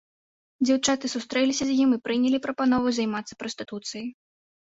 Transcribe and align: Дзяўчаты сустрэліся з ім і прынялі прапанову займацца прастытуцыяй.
Дзяўчаты 0.67 1.05
сустрэліся 1.15 1.63
з 1.71 1.75
ім 1.83 1.89
і 1.97 1.99
прынялі 2.09 2.37
прапанову 2.45 2.87
займацца 3.01 3.33
прастытуцыяй. 3.43 4.09